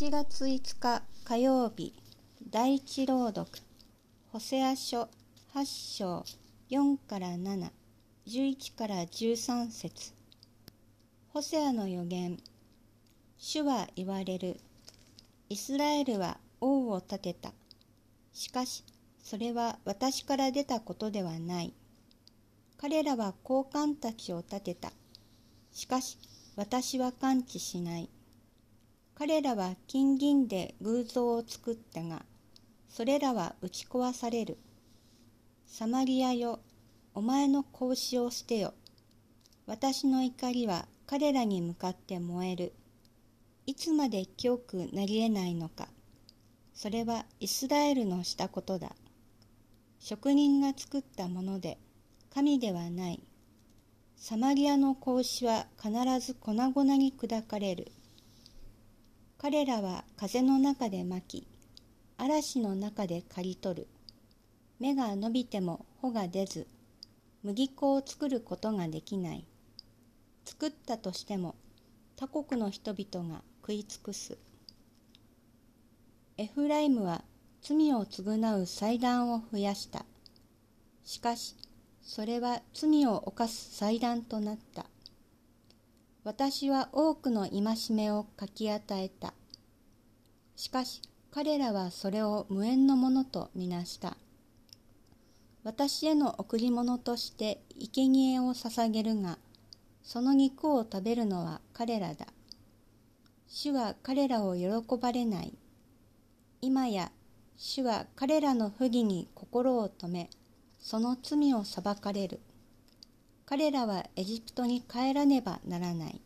[0.00, 1.92] 7月5日火曜日
[2.48, 3.46] 第一朗読
[4.32, 5.10] ホセア書
[5.54, 6.24] 8章
[6.70, 7.68] 4から7
[8.26, 10.14] 11から13節。
[11.34, 12.38] ホセアの予言
[13.36, 14.56] 主は言われる。
[15.50, 17.52] イスラエルは王を立てた。
[18.32, 18.82] しかし
[19.22, 21.74] それは私から出たことではない。
[22.78, 24.92] 彼らは高官たちを立てた。
[25.74, 26.16] しかし
[26.56, 28.08] 私は感知しない。
[29.20, 32.24] 彼らは金銀で偶像を作ったが
[32.88, 34.56] それらは打ち壊される。
[35.66, 36.60] サマリアよ
[37.12, 38.72] お前の格子を捨てよ。
[39.66, 42.72] 私の怒りは彼らに向かって燃える。
[43.66, 45.88] いつまで清くなり得ないのか。
[46.72, 48.92] それはイスラエルのしたことだ。
[49.98, 51.76] 職人が作ったもので
[52.32, 53.22] 神ではない。
[54.16, 55.92] サマリアの格子は必
[56.26, 57.92] ず粉々に砕かれる。
[59.42, 61.46] 彼らは風の中で巻き
[62.18, 63.88] 嵐の中で刈り取る。
[64.78, 66.66] 芽が伸びても穂が出ず
[67.42, 69.46] 麦粉を作ることができない。
[70.44, 71.54] 作ったとしても
[72.16, 74.36] 他国の人々が食い尽くす。
[76.36, 77.24] エフライムは
[77.62, 80.04] 罪を償う祭壇を増やした。
[81.02, 81.56] しかし
[82.02, 84.89] それは罪を犯す祭壇となった。
[86.30, 89.34] 私は多くの戒めを書き与えた。
[90.54, 94.16] しかし彼らはそれを無縁のものとみなした。
[95.64, 99.38] 私への贈り物として生贄を捧げるが、
[100.04, 102.28] その肉を食べるのは彼らだ。
[103.48, 104.70] 主は彼らを喜
[105.02, 105.52] ばれない。
[106.60, 107.10] 今や
[107.56, 110.30] 主は彼らの不義に心を止め、
[110.78, 112.38] その罪を裁かれる。
[113.50, 116.20] 彼らはエジプトに帰らねばならない。